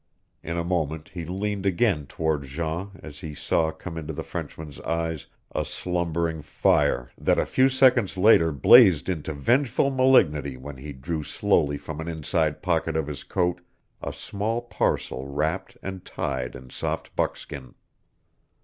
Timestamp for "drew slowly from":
10.91-12.01